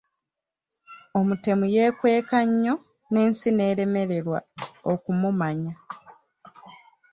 [1.19, 2.75] Omutemu yeekweka nnyo
[3.11, 4.39] n'ensi n'eremwa
[4.91, 5.73] okumumanya.